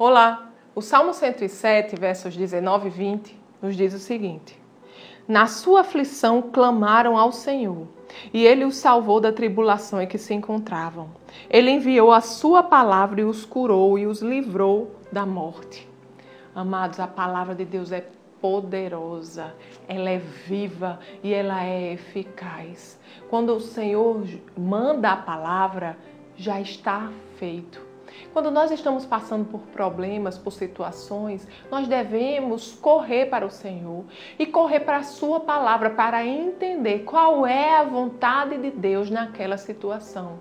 [0.00, 0.52] Olá!
[0.76, 4.56] O Salmo 107, versos 19 e 20, nos diz o seguinte:
[5.26, 7.88] Na sua aflição clamaram ao Senhor,
[8.32, 11.10] e ele os salvou da tribulação em que se encontravam.
[11.50, 15.88] Ele enviou a sua palavra e os curou e os livrou da morte.
[16.54, 18.08] Amados, a palavra de Deus é
[18.40, 19.52] poderosa,
[19.88, 23.00] ela é viva e ela é eficaz.
[23.28, 24.24] Quando o Senhor
[24.56, 25.98] manda a palavra,
[26.36, 27.88] já está feito.
[28.32, 34.04] Quando nós estamos passando por problemas, por situações, nós devemos correr para o Senhor
[34.38, 39.56] e correr para a Sua palavra para entender qual é a vontade de Deus naquela
[39.56, 40.38] situação.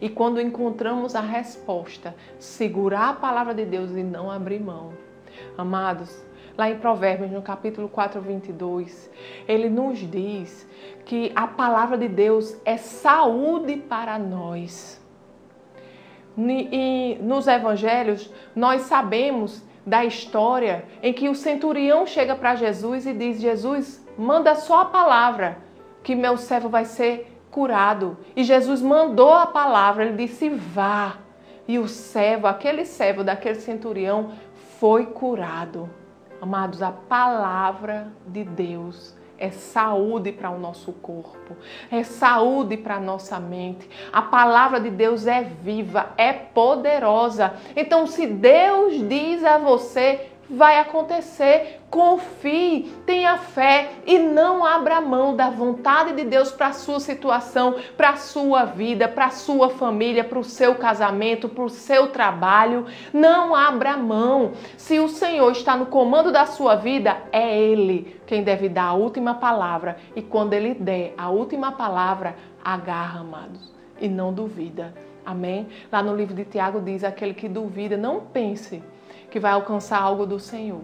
[0.00, 4.92] E quando encontramos a resposta, segurar a palavra de Deus e não abrir mão.
[5.56, 6.24] Amados,
[6.56, 9.10] lá em Provérbios, no capítulo 4, 22,
[9.46, 10.68] ele nos diz
[11.04, 15.00] que a palavra de Deus é saúde para nós.
[16.36, 23.14] E nos evangelhos, nós sabemos da história em que o centurião chega para Jesus e
[23.14, 25.58] diz: Jesus, manda só a palavra,
[26.02, 28.18] que meu servo vai ser curado.
[28.34, 31.18] E Jesus mandou a palavra, ele disse: vá.
[31.68, 34.32] E o servo, aquele servo daquele centurião,
[34.78, 35.90] foi curado.
[36.40, 41.56] Amados, a palavra de Deus é saúde para o nosso corpo,
[41.90, 43.88] é saúde para a nossa mente.
[44.12, 47.54] A palavra de Deus é viva, é poderosa.
[47.74, 51.80] Então, se Deus diz a você, vai acontecer.
[51.90, 57.76] Confie, tenha fé e não abra mão da vontade de Deus para a sua situação,
[57.96, 62.08] para a sua vida, para a sua família, para o seu casamento, para o seu
[62.08, 62.86] trabalho.
[63.12, 64.52] Não abra mão.
[64.76, 68.94] Se o Senhor está no comando da sua vida, é Ele quem deve dar a
[68.94, 69.96] última palavra.
[70.14, 74.92] E quando Ele der a última palavra, agarra, amados, e não duvida.
[75.24, 75.66] Amém?
[75.90, 78.82] Lá no livro de Tiago diz: aquele que duvida, não pense
[79.30, 80.82] que vai alcançar algo do Senhor.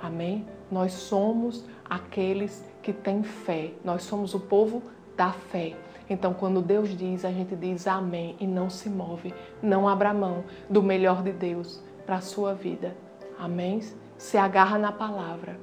[0.00, 0.46] Amém?
[0.70, 3.72] Nós somos aqueles que têm fé.
[3.84, 4.82] Nós somos o povo
[5.16, 5.74] da fé.
[6.08, 9.34] Então, quando Deus diz, a gente diz amém e não se move.
[9.62, 12.96] Não abra mão do melhor de Deus para a sua vida.
[13.38, 13.80] Amém?
[14.16, 15.58] Se agarra na palavra.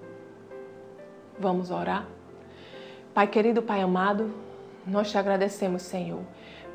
[1.39, 2.05] Vamos orar?
[3.13, 4.33] Pai querido, Pai amado,
[4.85, 6.21] nós te agradecemos, Senhor,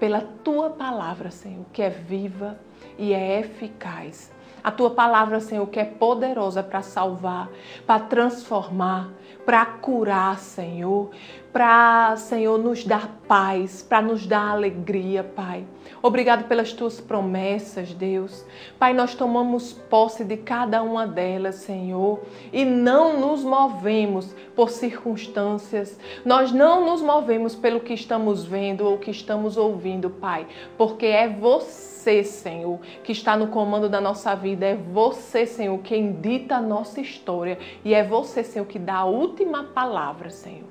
[0.00, 2.58] pela tua palavra, Senhor, que é viva
[2.96, 4.32] e é eficaz.
[4.68, 7.48] A tua palavra, Senhor, que é poderosa para salvar,
[7.86, 9.08] para transformar,
[9.46, 11.08] para curar, Senhor,
[11.50, 15.64] para, Senhor, nos dar paz, para nos dar alegria, Pai.
[16.02, 18.44] Obrigado pelas tuas promessas, Deus.
[18.78, 22.20] Pai, nós tomamos posse de cada uma delas, Senhor,
[22.52, 28.98] e não nos movemos por circunstâncias, nós não nos movemos pelo que estamos vendo ou
[28.98, 30.46] que estamos ouvindo, Pai,
[30.76, 36.12] porque é você, Senhor, que está no comando da nossa vida, é você, Senhor, quem
[36.12, 40.68] dita a nossa história e é você, Senhor, que dá a última palavra, Senhor.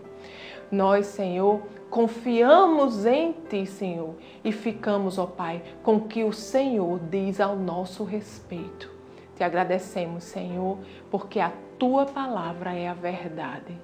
[0.71, 6.99] Nós, Senhor, confiamos em Ti, Senhor, e ficamos, ó Pai, com o que o Senhor
[7.09, 8.91] diz ao nosso respeito.
[9.35, 10.77] Te agradecemos, Senhor,
[11.09, 13.77] porque a Tua palavra é a verdade.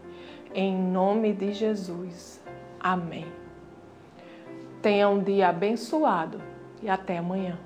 [0.54, 2.44] Em nome de Jesus.
[2.80, 3.28] Amém.
[4.82, 6.42] Tenha um dia abençoado
[6.82, 7.58] e até amanhã.